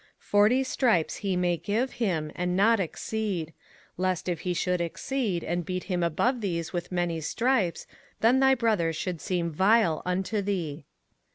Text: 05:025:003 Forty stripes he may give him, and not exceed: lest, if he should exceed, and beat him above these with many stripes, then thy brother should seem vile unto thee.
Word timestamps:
05:025:003 0.19 0.29
Forty 0.31 0.63
stripes 0.63 1.15
he 1.17 1.35
may 1.35 1.57
give 1.57 1.91
him, 1.91 2.31
and 2.33 2.57
not 2.57 2.79
exceed: 2.79 3.53
lest, 3.97 4.27
if 4.27 4.39
he 4.39 4.51
should 4.51 4.81
exceed, 4.81 5.43
and 5.43 5.63
beat 5.63 5.83
him 5.83 6.01
above 6.01 6.41
these 6.41 6.73
with 6.73 6.91
many 6.91 7.21
stripes, 7.21 7.85
then 8.19 8.39
thy 8.39 8.55
brother 8.55 8.91
should 8.91 9.21
seem 9.21 9.51
vile 9.51 10.01
unto 10.03 10.41
thee. 10.41 10.85